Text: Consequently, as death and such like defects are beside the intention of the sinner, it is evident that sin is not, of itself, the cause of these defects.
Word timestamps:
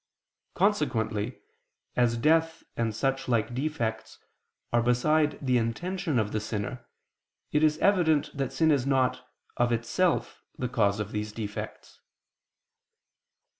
Consequently, 0.55 1.37
as 1.95 2.17
death 2.17 2.63
and 2.75 2.95
such 2.95 3.27
like 3.27 3.53
defects 3.53 4.17
are 4.73 4.81
beside 4.81 5.37
the 5.45 5.59
intention 5.59 6.17
of 6.17 6.31
the 6.31 6.39
sinner, 6.39 6.87
it 7.51 7.61
is 7.61 7.77
evident 7.77 8.35
that 8.35 8.51
sin 8.51 8.71
is 8.71 8.87
not, 8.87 9.29
of 9.57 9.71
itself, 9.71 10.41
the 10.57 10.67
cause 10.67 10.99
of 10.99 11.11
these 11.11 11.31
defects. 11.31 11.99